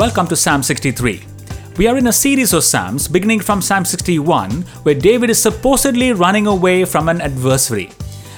welcome 0.00 0.26
to 0.26 0.34
Psalm 0.34 0.62
63. 0.62 1.22
We 1.76 1.86
are 1.86 1.98
in 1.98 2.06
a 2.06 2.12
series 2.12 2.54
of 2.54 2.64
Psalms 2.64 3.06
beginning 3.06 3.40
from 3.40 3.60
Psalm 3.60 3.84
61, 3.84 4.62
where 4.84 4.94
David 4.94 5.28
is 5.28 5.42
supposedly 5.42 6.14
running 6.14 6.46
away 6.46 6.86
from 6.86 7.10
an 7.10 7.20
adversary. 7.20 7.90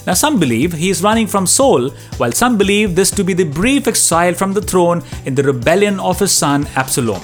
Now, 0.04 0.14
some 0.14 0.40
believe 0.40 0.72
he 0.72 0.90
is 0.90 1.04
running 1.04 1.28
from 1.28 1.46
Saul, 1.46 1.90
while 2.16 2.32
some 2.32 2.58
believe 2.58 2.96
this 2.96 3.12
to 3.12 3.22
be 3.22 3.32
the 3.32 3.44
brief 3.44 3.86
exile 3.86 4.34
from 4.34 4.52
the 4.52 4.60
throne 4.60 5.04
in 5.24 5.36
the 5.36 5.44
rebellion 5.44 6.00
of 6.00 6.18
his 6.18 6.32
son 6.32 6.66
Absalom. 6.74 7.22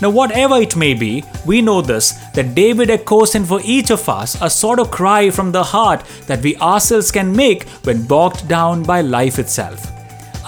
Now, 0.00 0.08
whatever 0.08 0.56
it 0.56 0.76
may 0.76 0.94
be, 0.94 1.22
we 1.44 1.60
know 1.60 1.82
this 1.82 2.12
that 2.36 2.54
David 2.54 2.88
echoes 2.88 3.34
in 3.34 3.44
for 3.44 3.60
each 3.62 3.90
of 3.90 4.08
us 4.08 4.40
a 4.40 4.48
sort 4.48 4.78
of 4.78 4.90
cry 4.90 5.28
from 5.28 5.52
the 5.52 5.62
heart 5.62 6.06
that 6.26 6.42
we 6.42 6.56
ourselves 6.56 7.12
can 7.12 7.36
make 7.36 7.68
when 7.84 8.06
bogged 8.06 8.48
down 8.48 8.82
by 8.82 9.02
life 9.02 9.38
itself. 9.38 9.93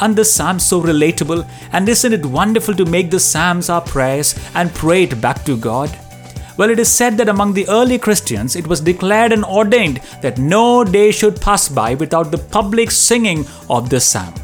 And 0.01 0.15
the 0.15 0.25
Psalms 0.25 0.65
so 0.65 0.83
relatable, 0.83 1.49
and 1.73 1.89
isn't 1.89 2.13
it 2.13 2.27
wonderful 2.27 2.75
to 2.75 2.85
make 2.85 3.11
the 3.11 3.21
Psalms 3.21 3.71
our 3.71 3.81
prayers 3.81 4.35
and 4.55 4.75
pray 4.75 5.05
it 5.05 5.21
back 5.21 5.45
to 5.45 5.57
God? 5.57 5.97
Well, 6.57 6.71
it 6.71 6.79
is 6.79 6.91
said 6.91 7.19
that 7.19 7.29
among 7.29 7.53
the 7.53 7.69
early 7.69 7.99
Christians 7.99 8.57
it 8.57 8.67
was 8.67 8.81
declared 8.81 9.33
and 9.33 9.45
ordained 9.45 10.01
that 10.23 10.39
no 10.39 10.85
day 10.85 11.11
should 11.11 11.41
pass 11.41 11.69
by 11.69 11.95
without 11.95 12.31
the 12.31 12.39
public 12.39 12.91
singing 12.91 13.47
of 13.69 13.91
the 13.91 14.01
psalm. 14.01 14.35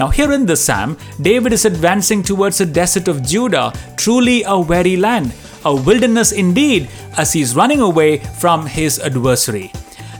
Now, 0.00 0.08
here 0.08 0.32
in 0.32 0.46
the 0.46 0.56
psalm, 0.56 0.96
David 1.20 1.52
is 1.52 1.64
advancing 1.64 2.22
towards 2.22 2.58
the 2.58 2.66
desert 2.66 3.08
of 3.08 3.22
Judah, 3.22 3.72
truly 3.96 4.42
a 4.42 4.58
weary 4.58 4.96
land, 4.96 5.34
a 5.64 5.74
wilderness 5.74 6.32
indeed, 6.32 6.88
as 7.16 7.32
he 7.32 7.42
is 7.42 7.54
running 7.54 7.80
away 7.80 8.18
from 8.18 8.66
his 8.66 8.98
adversary. 8.98 9.70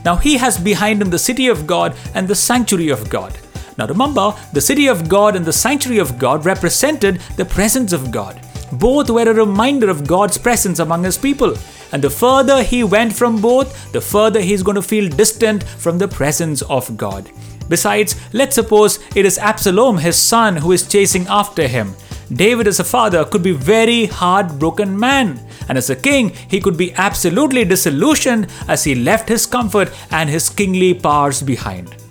Now, 0.05 0.15
he 0.15 0.37
has 0.37 0.57
behind 0.57 1.01
him 1.01 1.09
the 1.09 1.19
city 1.19 1.47
of 1.47 1.67
God 1.67 1.95
and 2.13 2.27
the 2.27 2.35
sanctuary 2.35 2.89
of 2.89 3.09
God. 3.09 3.37
Now 3.77 3.87
remember, 3.87 4.33
the 4.53 4.61
city 4.61 4.87
of 4.87 5.09
God 5.09 5.35
and 5.35 5.45
the 5.45 5.53
sanctuary 5.53 5.99
of 5.99 6.17
God 6.17 6.45
represented 6.45 7.19
the 7.35 7.45
presence 7.45 7.93
of 7.93 8.11
God. 8.11 8.39
Both 8.71 9.09
were 9.09 9.29
a 9.29 9.33
reminder 9.33 9.89
of 9.89 10.07
God's 10.07 10.37
presence 10.37 10.79
among 10.79 11.03
his 11.03 11.17
people. 11.17 11.55
And 11.91 12.03
the 12.03 12.09
further 12.09 12.63
he 12.63 12.83
went 12.83 13.13
from 13.13 13.41
both, 13.41 13.91
the 13.91 14.01
further 14.01 14.41
he's 14.41 14.63
going 14.63 14.75
to 14.75 14.81
feel 14.81 15.09
distant 15.09 15.63
from 15.63 15.97
the 15.97 16.07
presence 16.07 16.61
of 16.63 16.97
God. 16.97 17.29
Besides, 17.69 18.15
let's 18.33 18.55
suppose 18.55 18.99
it 19.15 19.25
is 19.25 19.37
Absalom, 19.37 19.97
his 19.97 20.17
son, 20.17 20.57
who 20.57 20.71
is 20.71 20.87
chasing 20.87 21.25
after 21.27 21.67
him. 21.67 21.95
David, 22.31 22.67
as 22.67 22.79
a 22.79 22.83
father, 22.83 23.23
could 23.25 23.43
be 23.43 23.51
very 23.51 24.05
heartbroken 24.05 24.99
man, 24.99 25.39
and 25.69 25.77
as 25.77 25.89
a 25.89 25.95
king, 25.95 26.29
he 26.29 26.59
could 26.59 26.77
be 26.77 26.93
absolutely 26.93 27.63
disillusioned 27.63 28.47
as 28.67 28.83
he 28.83 28.95
left 28.95 29.29
his 29.29 29.45
comfort 29.45 29.91
and 30.11 30.29
his 30.29 30.49
kingly 30.49 30.93
powers 30.93 31.41
behind. 31.41 32.04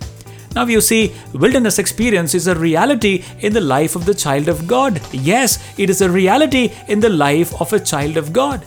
Now, 0.55 0.65
you 0.65 0.79
see, 0.79 1.13
wilderness 1.33 1.79
experience 1.79 2.33
is 2.33 2.47
a 2.47 2.55
reality 2.55 3.25
in 3.39 3.51
the 3.51 3.59
life 3.59 3.95
of 3.95 4.05
the 4.05 4.13
child 4.13 4.47
of 4.47 4.65
God. 4.65 5.01
Yes, 5.11 5.59
it 5.77 5.89
is 5.89 6.01
a 6.01 6.09
reality 6.09 6.71
in 6.87 7.01
the 7.01 7.09
life 7.09 7.59
of 7.59 7.73
a 7.73 7.79
child 7.79 8.15
of 8.15 8.31
God. 8.31 8.65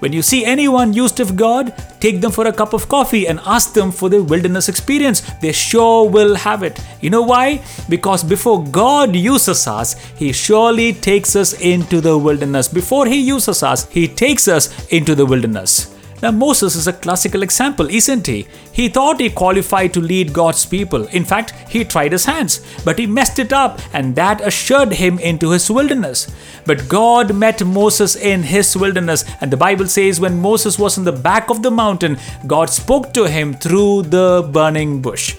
When 0.00 0.12
you 0.12 0.20
see 0.20 0.44
anyone 0.44 0.92
used 0.92 1.20
of 1.20 1.36
God, 1.36 1.72
take 2.00 2.20
them 2.20 2.32
for 2.32 2.48
a 2.48 2.52
cup 2.52 2.72
of 2.74 2.88
coffee 2.88 3.28
and 3.28 3.38
ask 3.46 3.72
them 3.72 3.92
for 3.92 4.10
their 4.10 4.22
wilderness 4.22 4.68
experience. 4.68 5.20
They 5.40 5.52
sure 5.52 6.10
will 6.10 6.34
have 6.34 6.64
it. 6.64 6.78
You 7.00 7.08
know 7.10 7.22
why? 7.22 7.62
Because 7.88 8.24
before 8.24 8.64
God 8.64 9.14
uses 9.14 9.66
us, 9.68 9.94
He 10.16 10.32
surely 10.32 10.92
takes 10.92 11.36
us 11.36 11.52
into 11.52 12.00
the 12.00 12.18
wilderness. 12.18 12.66
Before 12.66 13.06
He 13.06 13.20
uses 13.20 13.62
us, 13.62 13.88
He 13.90 14.08
takes 14.08 14.48
us 14.48 14.86
into 14.88 15.14
the 15.14 15.24
wilderness. 15.24 15.91
Now, 16.22 16.30
Moses 16.30 16.76
is 16.76 16.86
a 16.86 16.92
classical 16.92 17.42
example, 17.42 17.90
isn't 17.90 18.28
he? 18.28 18.46
He 18.70 18.88
thought 18.88 19.18
he 19.18 19.28
qualified 19.28 19.92
to 19.94 20.00
lead 20.00 20.32
God's 20.32 20.64
people. 20.64 21.06
In 21.06 21.24
fact, 21.24 21.52
he 21.68 21.84
tried 21.84 22.12
his 22.12 22.26
hands, 22.26 22.64
but 22.84 22.96
he 23.00 23.06
messed 23.08 23.40
it 23.40 23.52
up, 23.52 23.80
and 23.92 24.14
that 24.14 24.40
assured 24.40 24.92
him 24.92 25.18
into 25.18 25.50
his 25.50 25.68
wilderness. 25.68 26.32
But 26.64 26.88
God 26.88 27.34
met 27.34 27.66
Moses 27.66 28.14
in 28.14 28.44
his 28.44 28.76
wilderness, 28.76 29.24
and 29.40 29.50
the 29.50 29.56
Bible 29.56 29.88
says 29.88 30.20
when 30.20 30.40
Moses 30.40 30.78
was 30.78 30.96
in 30.96 31.02
the 31.02 31.10
back 31.10 31.50
of 31.50 31.64
the 31.64 31.72
mountain, 31.72 32.18
God 32.46 32.70
spoke 32.70 33.12
to 33.14 33.28
him 33.28 33.54
through 33.54 34.02
the 34.02 34.48
burning 34.52 35.02
bush. 35.02 35.36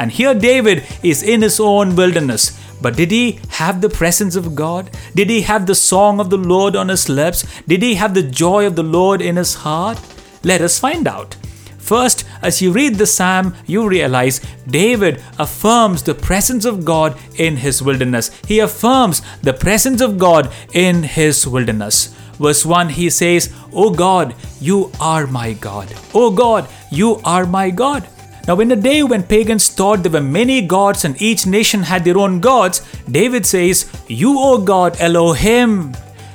And 0.00 0.10
here 0.10 0.34
David 0.34 0.82
is 1.04 1.22
in 1.22 1.42
his 1.42 1.60
own 1.60 1.94
wilderness. 1.94 2.60
But 2.82 2.96
did 2.96 3.12
he 3.12 3.38
have 3.50 3.80
the 3.80 3.88
presence 3.88 4.34
of 4.34 4.56
God? 4.56 4.90
Did 5.14 5.30
he 5.30 5.42
have 5.42 5.66
the 5.66 5.76
song 5.76 6.18
of 6.18 6.28
the 6.30 6.36
Lord 6.36 6.74
on 6.74 6.88
his 6.88 7.08
lips? 7.08 7.46
Did 7.68 7.82
he 7.82 7.94
have 7.94 8.14
the 8.14 8.22
joy 8.24 8.66
of 8.66 8.74
the 8.74 8.82
Lord 8.82 9.22
in 9.22 9.36
his 9.36 9.54
heart? 9.54 10.00
Let 10.44 10.60
us 10.60 10.78
find 10.78 11.08
out. 11.08 11.36
First, 11.78 12.24
as 12.40 12.62
you 12.62 12.72
read 12.72 12.94
the 12.94 13.06
psalm, 13.06 13.54
you 13.66 13.86
realize 13.86 14.40
David 14.66 15.22
affirms 15.38 16.02
the 16.02 16.14
presence 16.14 16.64
of 16.64 16.84
God 16.84 17.18
in 17.36 17.56
his 17.56 17.82
wilderness. 17.82 18.30
He 18.46 18.60
affirms 18.60 19.20
the 19.42 19.52
presence 19.52 20.00
of 20.00 20.16
God 20.16 20.50
in 20.72 21.02
his 21.02 21.46
wilderness. 21.46 22.14
Verse 22.38 22.64
1 22.64 22.88
he 22.88 23.10
says, 23.10 23.52
O 23.72 23.90
God, 23.90 24.34
you 24.60 24.90
are 25.00 25.26
my 25.26 25.52
God. 25.52 25.94
O 26.14 26.30
God, 26.30 26.68
you 26.90 27.20
are 27.24 27.44
my 27.44 27.70
God. 27.70 28.08
Now, 28.46 28.60
in 28.60 28.72
a 28.72 28.76
day 28.76 29.02
when 29.02 29.22
pagans 29.22 29.68
thought 29.68 30.02
there 30.02 30.12
were 30.12 30.20
many 30.20 30.60
gods 30.60 31.04
and 31.04 31.20
each 31.20 31.46
nation 31.46 31.82
had 31.82 32.04
their 32.04 32.18
own 32.18 32.40
gods, 32.40 32.82
David 33.10 33.46
says, 33.46 33.90
You, 34.06 34.38
O 34.38 34.58
God, 34.58 34.96
Elohim, 35.00 35.94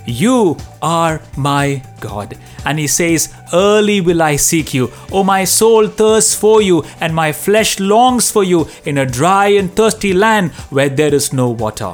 you 0.09 0.57
are 0.81 1.21
my 1.37 1.81
God. 1.99 2.37
And 2.65 2.79
he 2.79 2.87
says, 2.87 3.33
Early 3.53 4.01
will 4.01 4.21
I 4.21 4.35
seek 4.35 4.73
you. 4.73 4.91
O 5.11 5.23
my 5.23 5.43
soul 5.43 5.87
thirsts 5.87 6.35
for 6.35 6.61
you, 6.61 6.83
and 6.99 7.13
my 7.13 7.31
flesh 7.31 7.79
longs 7.79 8.31
for 8.31 8.43
you 8.43 8.67
in 8.85 8.97
a 8.97 9.05
dry 9.05 9.47
and 9.47 9.71
thirsty 9.71 10.13
land 10.13 10.51
where 10.69 10.89
there 10.89 11.13
is 11.13 11.31
no 11.31 11.49
water. 11.49 11.93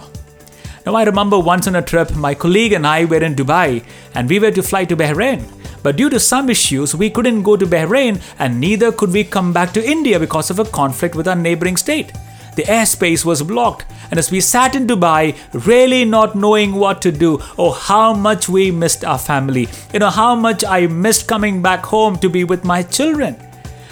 Now, 0.86 0.96
I 0.96 1.04
remember 1.04 1.40
once 1.40 1.68
on 1.68 1.76
a 1.76 1.82
trip, 1.82 2.16
my 2.16 2.36
colleague 2.36 2.74
and 2.74 2.86
I 2.86 3.06
were 3.06 3.24
in 3.24 3.36
Dubai, 3.36 3.84
and 4.14 4.30
we 4.30 4.40
were 4.40 4.52
to 4.52 4.62
fly 4.62 4.86
to 4.86 4.96
Bahrain. 4.96 5.44
But 5.82 5.98
due 5.98 6.10
to 6.10 6.20
some 6.20 6.50
issues, 6.50 6.96
we 6.96 7.10
couldn't 7.10 7.44
go 7.44 7.58
to 7.58 7.66
Bahrain, 7.66 8.22
and 8.38 8.60
neither 8.60 8.92
could 8.92 9.12
we 9.12 9.24
come 9.24 9.52
back 9.52 9.74
to 9.74 9.84
India 9.84 10.20
because 10.20 10.50
of 10.50 10.60
a 10.60 10.66
conflict 10.66 11.16
with 11.16 11.28
our 11.28 11.36
neighboring 11.36 11.78
state. 11.78 12.12
The 12.56 12.64
airspace 12.64 13.26
was 13.26 13.44
blocked, 13.44 13.86
and 14.10 14.18
as 14.18 14.32
we 14.32 14.40
sat 14.40 14.76
in 14.76 14.88
Dubai, 14.88 15.36
really 15.66 16.06
not 16.06 16.36
knowing 16.36 16.76
what 16.76 17.02
to 17.02 17.12
do, 17.12 17.42
or 17.58 17.74
how 17.74 18.14
much 18.14 18.48
we 18.48 18.72
missed 18.72 19.04
our 19.04 19.20
family, 19.20 19.68
you 19.94 20.00
know, 20.00 20.10
how 20.10 20.36
much 20.36 20.64
I 20.64 20.88
missed 20.88 21.28
coming 21.28 21.62
back 21.62 21.86
home 21.86 22.18
to 22.20 22.30
be 22.30 22.44
with 22.44 22.64
my 22.64 22.84
children. 22.84 23.36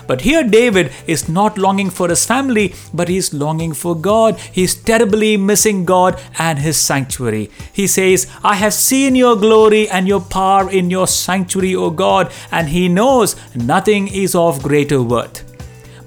But 0.05 0.21
here, 0.21 0.43
David 0.43 0.91
is 1.07 1.29
not 1.29 1.57
longing 1.57 1.89
for 1.89 2.09
his 2.09 2.25
family, 2.25 2.73
but 2.93 3.07
he's 3.07 3.33
longing 3.33 3.73
for 3.73 3.95
God. 3.95 4.37
He's 4.37 4.75
terribly 4.75 5.37
missing 5.37 5.85
God 5.85 6.19
and 6.37 6.59
his 6.59 6.77
sanctuary. 6.77 7.49
He 7.71 7.87
says, 7.87 8.27
I 8.43 8.55
have 8.55 8.73
seen 8.73 9.15
your 9.15 9.35
glory 9.37 9.87
and 9.89 10.07
your 10.07 10.21
power 10.21 10.69
in 10.69 10.89
your 10.89 11.07
sanctuary, 11.07 11.75
O 11.75 11.89
God, 11.89 12.31
and 12.51 12.67
he 12.69 12.89
knows 12.89 13.35
nothing 13.55 14.09
is 14.09 14.35
of 14.35 14.61
greater 14.61 15.01
worth. 15.01 15.52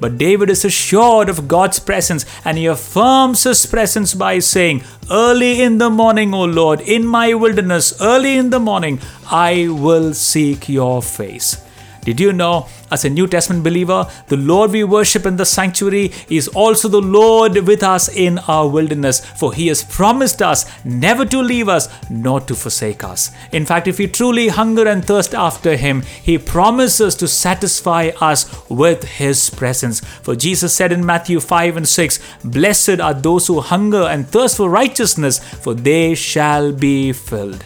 But 0.01 0.19
David 0.19 0.51
is 0.51 0.65
assured 0.65 1.29
of 1.29 1.49
God's 1.49 1.79
presence 1.79 2.25
and 2.45 2.59
he 2.59 2.67
affirms 2.67 3.45
his 3.45 3.67
presence 3.67 4.15
by 4.15 4.39
saying, 4.39 4.83
Early 5.11 5.63
in 5.63 5.79
the 5.79 5.91
morning, 5.91 6.35
O 6.35 6.45
Lord, 6.45 6.81
in 6.81 7.07
my 7.07 7.35
wilderness, 7.35 8.01
early 8.01 8.37
in 8.37 8.51
the 8.51 8.61
morning, 8.61 9.01
I 9.31 9.69
will 9.69 10.15
seek 10.15 10.69
your 10.69 11.03
face. 11.03 11.66
Did 12.07 12.21
you 12.21 12.33
know, 12.33 12.69
as 12.93 13.05
a 13.05 13.11
New 13.11 13.27
Testament 13.27 13.65
believer, 13.65 14.09
the 14.29 14.37
Lord 14.37 14.71
we 14.71 14.85
worship 14.85 15.27
in 15.27 15.37
the 15.37 15.45
sanctuary 15.45 16.13
is 16.29 16.47
also 16.47 16.87
the 16.87 17.01
Lord 17.01 17.67
with 17.67 17.83
us 17.83 18.09
in 18.09 18.39
our 18.47 18.69
wilderness, 18.69 19.19
for 19.25 19.53
He 19.53 19.67
has 19.67 19.83
promised 19.83 20.41
us 20.41 20.67
never 20.85 21.25
to 21.25 21.43
leave 21.43 21.69
us 21.69 21.89
nor 22.09 22.41
to 22.43 22.55
forsake 22.55 23.03
us. 23.03 23.33
In 23.51 23.67
fact, 23.67 23.89
if 23.89 23.99
we 23.99 24.07
truly 24.07 24.47
hunger 24.47 24.87
and 24.87 25.05
thirst 25.05 25.35
after 25.35 25.75
Him, 25.75 26.03
He 26.23 26.39
promises 26.39 27.17
to 27.17 27.27
satisfy 27.27 28.13
us 28.21 28.47
with 28.71 29.03
His 29.03 29.51
presence. 29.51 29.99
For 29.99 30.37
Jesus 30.37 30.73
said 30.75 30.93
in 30.93 31.05
Matthew 31.05 31.41
5 31.41 31.77
and 31.77 31.89
6, 31.89 32.21
Blessed 32.45 33.01
are 33.01 33.15
those 33.15 33.49
who 33.49 33.61
hunger 33.61 34.03
and 34.03 34.29
thirst 34.29 34.59
for 34.59 34.71
righteousness, 34.71 35.41
for 35.41 35.75
they 35.75 36.15
shall 36.15 36.71
be 36.71 37.13
filled. 37.13 37.65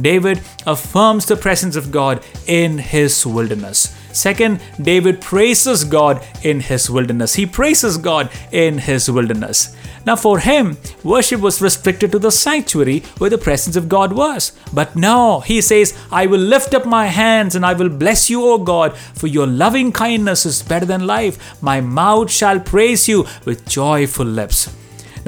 David 0.00 0.40
affirms 0.66 1.26
the 1.26 1.36
presence 1.36 1.76
of 1.76 1.90
God 1.90 2.24
in 2.46 2.78
his 2.78 3.26
wilderness. 3.26 3.94
Second, 4.12 4.60
David 4.80 5.20
praises 5.20 5.84
God 5.84 6.26
in 6.42 6.60
his 6.60 6.90
wilderness. 6.90 7.34
He 7.34 7.46
praises 7.46 7.98
God 7.98 8.30
in 8.50 8.78
his 8.78 9.10
wilderness. 9.10 9.76
Now, 10.06 10.16
for 10.16 10.38
him, 10.38 10.78
worship 11.04 11.40
was 11.40 11.60
restricted 11.60 12.12
to 12.12 12.18
the 12.18 12.32
sanctuary 12.32 13.00
where 13.18 13.30
the 13.30 13.38
presence 13.38 13.76
of 13.76 13.88
God 13.88 14.12
was. 14.12 14.52
But 14.72 14.96
now 14.96 15.40
he 15.40 15.60
says, 15.60 15.96
I 16.10 16.26
will 16.26 16.40
lift 16.40 16.74
up 16.74 16.86
my 16.86 17.06
hands 17.06 17.54
and 17.54 17.64
I 17.66 17.74
will 17.74 17.90
bless 17.90 18.30
you, 18.30 18.42
O 18.44 18.58
God, 18.58 18.96
for 18.96 19.26
your 19.26 19.46
loving 19.46 19.92
kindness 19.92 20.46
is 20.46 20.62
better 20.62 20.86
than 20.86 21.06
life. 21.06 21.62
My 21.62 21.80
mouth 21.80 22.30
shall 22.30 22.58
praise 22.58 23.06
you 23.08 23.26
with 23.44 23.68
joyful 23.68 24.26
lips. 24.26 24.74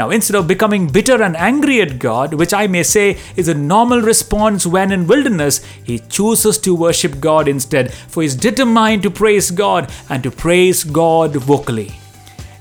Now, 0.00 0.08
instead 0.08 0.36
of 0.36 0.48
becoming 0.48 0.86
bitter 0.86 1.22
and 1.22 1.36
angry 1.36 1.82
at 1.82 1.98
God, 1.98 2.32
which 2.32 2.54
I 2.54 2.66
may 2.66 2.84
say 2.84 3.18
is 3.36 3.48
a 3.48 3.54
normal 3.54 4.00
response 4.00 4.64
when 4.66 4.92
in 4.92 5.06
wilderness, 5.06 5.60
he 5.84 5.98
chooses 5.98 6.56
to 6.60 6.74
worship 6.74 7.20
God 7.20 7.46
instead, 7.46 7.92
for 7.92 8.22
he's 8.22 8.34
determined 8.34 9.02
to 9.02 9.10
praise 9.10 9.50
God 9.50 9.92
and 10.08 10.22
to 10.22 10.30
praise 10.30 10.84
God 10.84 11.36
vocally. 11.36 11.92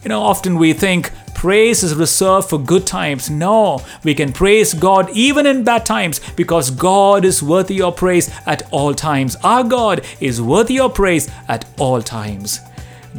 You 0.03 0.09
know, 0.09 0.21
often 0.21 0.57
we 0.57 0.74
think 0.74 1.12
praise 1.33 1.81
is 1.81 1.95
reserved 1.95 2.50
for 2.50 2.59
good 2.59 2.86
times. 2.86 3.30
No, 3.30 3.86
we 4.03 4.13
can 4.13 4.33
praise 4.33 4.74
God 4.74 5.09
even 5.12 5.45
in 5.45 5.63
bad 5.63 5.86
times 5.86 6.19
because 6.36 6.69
God 6.69 7.24
is 7.24 7.41
worthy 7.41 7.81
of 7.81 7.95
praise 7.95 8.30
at 8.47 8.68
all 8.69 8.94
times. 8.94 9.38
Our 9.45 9.63
God 9.63 10.06
is 10.19 10.41
worthy 10.41 10.77
of 10.77 10.94
praise 10.94 11.31
at 11.47 11.63
all 11.80 12.01
times. 12.01 12.59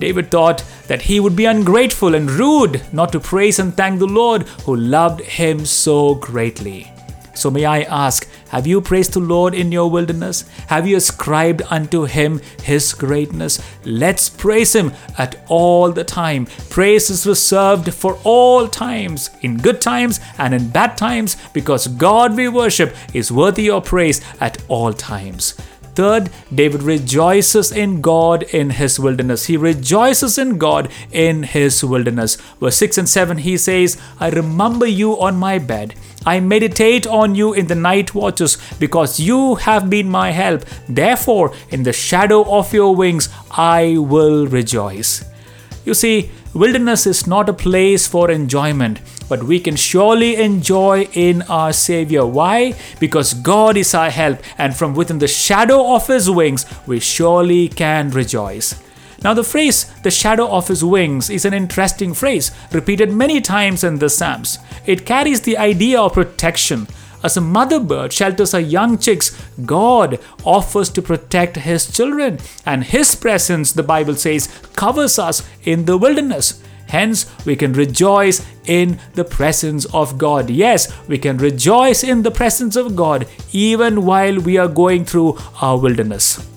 David 0.01 0.31
thought 0.31 0.65
that 0.89 1.03
he 1.03 1.21
would 1.21 1.37
be 1.37 1.45
ungrateful 1.45 2.15
and 2.15 2.31
rude 2.31 2.83
not 2.93 3.13
to 3.13 3.21
praise 3.21 3.59
and 3.59 3.77
thank 3.77 3.99
the 3.99 4.07
Lord 4.07 4.43
who 4.65 4.75
loved 4.75 5.21
him 5.21 5.65
so 5.65 6.15
greatly. 6.15 6.91
So, 7.35 7.51
may 7.51 7.65
I 7.65 7.83
ask, 7.83 8.29
have 8.49 8.67
you 8.67 8.83
praised 8.83 9.15
the 9.15 9.21
Lord 9.21 9.55
in 9.55 9.73
your 9.73 9.91
wilderness? 9.91 10.45
Have 10.67 10.87
you 10.87 10.97
ascribed 10.97 11.63
unto 11.71 12.05
him 12.05 12.41
his 12.63 12.93
greatness? 12.93 13.63
Let's 13.85 14.29
praise 14.29 14.75
him 14.75 14.93
at 15.17 15.43
all 15.49 15.91
the 15.91 16.05
time. 16.05 16.47
Praise 16.69 17.09
is 17.09 17.27
reserved 17.27 17.95
for 17.95 18.19
all 18.25 18.69
times, 18.69 19.31
in 19.41 19.57
good 19.57 19.81
times 19.81 20.21
and 20.37 20.53
in 20.53 20.69
bad 20.69 20.99
times, 20.99 21.37
because 21.55 21.87
God 21.87 22.37
we 22.37 22.49
worship 22.49 22.95
is 23.15 23.33
worthy 23.33 23.71
of 23.71 23.87
praise 23.87 24.21
at 24.41 24.63
all 24.69 24.93
times. 24.93 25.55
Third, 25.95 26.31
David 26.55 26.83
rejoices 26.83 27.73
in 27.73 28.01
God 28.01 28.45
in 28.55 28.71
his 28.71 28.99
wilderness. 29.01 29.47
He 29.47 29.57
rejoices 29.57 30.39
in 30.39 30.57
God 30.59 30.91
in 31.11 31.43
his 31.43 31.85
wilderness. 31.85 32.37
Verse 32.61 32.77
6 32.77 32.99
and 32.99 33.09
7, 33.09 33.39
he 33.39 33.57
says, 33.57 34.01
I 34.19 34.31
remember 34.31 34.87
you 34.87 35.21
on 35.21 35.37
my 35.37 35.59
bed. 35.59 35.95
I 36.25 36.39
meditate 36.41 37.07
on 37.07 37.35
you 37.35 37.55
in 37.55 37.67
the 37.67 37.75
night 37.75 38.15
watches 38.15 38.59
because 38.79 39.19
you 39.19 39.55
have 39.57 39.89
been 39.89 40.09
my 40.09 40.31
help. 40.31 40.65
Therefore, 40.89 41.55
in 41.71 41.83
the 41.83 41.93
shadow 41.93 42.45
of 42.51 42.73
your 42.73 42.95
wings, 42.95 43.29
I 43.51 43.97
will 43.97 44.47
rejoice. 44.47 45.25
You 45.85 45.95
see, 45.95 46.31
wilderness 46.55 47.07
is 47.07 47.27
not 47.27 47.49
a 47.49 47.53
place 47.53 48.07
for 48.07 48.31
enjoyment, 48.31 49.01
but 49.29 49.43
we 49.43 49.61
can 49.61 49.77
surely 49.77 50.37
enjoy 50.37 51.03
in 51.13 51.43
our 51.43 51.73
Savior. 51.73 52.27
Why? 52.27 52.75
Because 52.99 53.35
God 53.35 53.77
is 53.77 53.95
our 53.95 54.11
help, 54.11 54.41
and 54.59 54.77
from 54.77 54.95
within 54.95 55.19
the 55.19 55.29
shadow 55.29 55.95
of 55.95 56.07
His 56.07 56.31
wings, 56.31 56.67
we 56.87 57.01
surely 57.01 57.69
can 57.69 58.11
rejoice. 58.11 58.75
Now, 59.23 59.35
the 59.35 59.45
phrase, 59.45 59.85
the 60.03 60.11
shadow 60.11 60.49
of 60.49 60.69
his 60.69 60.83
wings, 60.83 61.29
is 61.29 61.45
an 61.45 61.53
interesting 61.53 62.15
phrase, 62.15 62.53
repeated 62.73 63.13
many 63.13 63.43
times 63.43 63.85
in 63.85 63.99
the 63.99 64.09
Psalms. 64.09 64.59
It 64.87 65.05
carries 65.05 65.43
the 65.43 65.59
idea 65.59 66.01
of 66.01 66.15
protection, 66.15 66.89
as 67.23 67.37
a 67.37 67.41
mother 67.41 67.81
bird 67.81 68.13
shelters 68.13 68.53
her 68.53 68.61
young 68.61 68.99
chicks, 68.99 69.37
God 69.65 70.19
offers 70.45 70.91
to 70.91 71.03
protect 71.03 71.57
His 71.57 71.91
children, 71.95 72.39
and 72.67 72.85
His 72.85 73.15
presence, 73.15 73.73
the 73.73 73.83
Bible 73.83 74.15
says, 74.15 74.49
covers 74.75 75.19
us 75.19 75.47
in 75.65 75.85
the 75.85 75.97
wilderness. 75.99 76.63
Hence, 76.89 77.31
we 77.47 77.55
can 77.55 77.73
rejoice 77.73 78.45
in 78.67 78.99
the 79.15 79.25
presence 79.25 79.85
of 79.95 80.19
God. 80.19 80.51
Yes, 80.51 80.93
we 81.07 81.19
can 81.19 81.37
rejoice 81.39 82.03
in 82.03 82.23
the 82.23 82.33
presence 82.33 82.75
of 82.75 82.97
God 82.97 83.29
even 83.53 84.05
while 84.05 84.41
we 84.41 84.59
are 84.59 84.67
going 84.67 85.05
through 85.05 85.39
our 85.63 85.79
wilderness. 85.79 86.50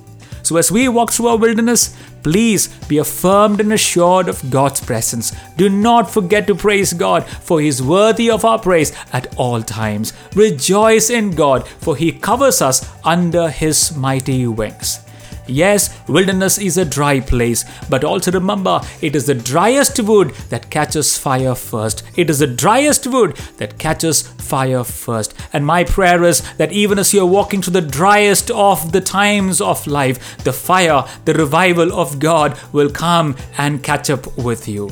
So, 0.44 0.58
as 0.58 0.72
we 0.72 0.88
walk 0.88 1.12
through 1.12 1.28
our 1.28 1.38
wilderness, 1.38 1.96
please 2.22 2.68
be 2.88 2.98
affirmed 2.98 3.60
and 3.60 3.74
assured 3.74 4.28
of 4.28 4.50
God's 4.50 4.82
presence. 4.82 5.34
Do 5.58 5.70
not 5.70 6.12
forget 6.12 6.48
to 6.48 6.56
praise 6.56 6.94
God, 6.94 7.26
for 7.26 7.60
He 7.60 7.68
is 7.68 7.82
worthy 7.82 8.30
of 8.30 8.46
our 8.46 8.60
praise 8.60 8.94
at 9.12 9.36
all 9.38 9.62
times. 9.62 10.14
Rejoice 10.36 11.10
in 11.10 11.32
God, 11.32 11.68
for 11.68 11.96
He 11.96 12.12
covers 12.12 12.62
us 12.62 12.90
under 13.04 13.50
His 13.50 13.96
mighty 13.96 14.46
wings. 14.48 15.03
Yes, 15.48 15.90
wilderness 16.08 16.58
is 16.58 16.78
a 16.78 16.86
dry 16.86 17.20
place, 17.20 17.66
but 17.90 18.04
also 18.04 18.32
remember 18.32 18.82
it 19.02 19.16
is 19.16 19.26
the 19.26 19.36
driest 19.36 20.00
wood 20.00 20.34
that 20.50 20.70
catches 20.70 21.18
fire 21.18 21.56
first. 21.56 22.04
It 22.16 22.30
is 22.30 22.40
the 22.40 22.48
driest 22.48 23.08
wood 23.08 23.36
that 23.58 23.78
catches 23.78 24.22
fire 24.22 24.84
first. 24.84 25.34
And 25.52 25.66
my 25.66 25.84
prayer 25.84 26.24
is 26.24 26.42
that 26.56 26.72
even 26.72 26.98
as 26.98 27.14
you're 27.14 27.26
walking 27.26 27.62
through 27.62 27.74
the 27.74 27.82
driest 27.82 28.52
of 28.52 28.92
the 28.92 29.02
times 29.02 29.60
of 29.60 29.86
life, 29.86 30.38
the 30.44 30.54
fire, 30.54 31.04
the 31.26 31.34
revival 31.34 31.92
of 31.94 32.20
God 32.20 32.58
will 32.72 32.90
come 32.90 33.36
and 33.58 33.84
catch 33.84 34.10
up 34.10 34.38
with 34.38 34.68
you. 34.68 34.90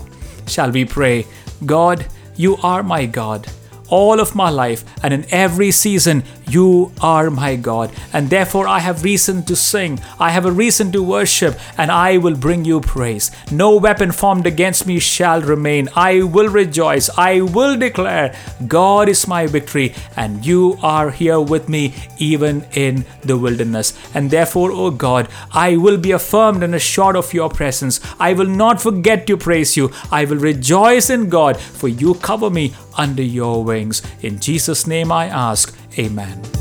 Shall 0.48 0.72
we 0.72 0.86
pray? 0.86 1.28
God, 1.66 2.08
you 2.36 2.58
are 2.58 2.84
my 2.84 3.06
God 3.06 3.48
all 3.92 4.20
of 4.20 4.34
my 4.34 4.50
life, 4.50 4.84
and 5.04 5.14
in 5.14 5.26
every 5.30 5.70
season, 5.70 6.24
you 6.48 6.92
are 7.02 7.30
my 7.30 7.56
God. 7.56 7.92
And 8.14 8.30
therefore, 8.30 8.68
I 8.68 8.80
have 8.80 9.04
reason 9.04 9.44
to 9.44 9.56
sing, 9.56 10.00
I 10.20 10.32
have 10.32 10.46
a 10.46 10.52
reason 10.52 10.92
to 10.94 11.04
worship, 11.04 11.60
and 11.78 11.92
I 11.92 12.18
will 12.18 12.36
bring 12.36 12.66
you 12.66 12.80
praise. 12.82 13.30
No 13.52 13.76
weapon 13.76 14.12
formed 14.12 14.48
against 14.48 14.88
me 14.88 15.00
shall 15.00 15.42
remain. 15.42 15.90
I 15.96 16.24
will 16.24 16.50
rejoice, 16.50 17.10
I 17.18 17.42
will 17.42 17.78
declare, 17.78 18.34
God 18.68 19.10
is 19.10 19.28
my 19.28 19.46
victory, 19.46 19.94
and 20.16 20.46
you 20.46 20.78
are 20.82 21.12
here 21.12 21.40
with 21.40 21.68
me 21.68 21.94
even 22.18 22.66
in 22.74 23.06
the 23.24 23.38
wilderness. 23.38 23.94
And 24.14 24.32
therefore, 24.32 24.72
O 24.72 24.92
God, 24.92 25.28
I 25.52 25.76
will 25.76 25.98
be 25.98 26.12
affirmed 26.12 26.64
and 26.64 26.74
assured 26.74 27.18
of 27.18 27.34
your 27.34 27.50
presence. 27.50 28.00
I 28.20 28.34
will 28.34 28.48
not 28.48 28.82
forget 28.82 29.28
to 29.28 29.36
praise 29.36 29.76
you. 29.76 29.92
I 30.12 30.26
will 30.26 30.38
rejoice 30.38 31.10
in 31.10 31.28
God, 31.30 31.58
for 31.60 31.90
you 31.90 32.14
cover 32.16 32.50
me 32.50 32.74
under 32.98 33.24
your 33.24 33.64
wings. 33.64 33.81
In 34.22 34.40
Jesus' 34.40 34.86
name 34.88 35.12
I 35.12 35.26
ask, 35.28 35.76
Amen. 35.98 36.61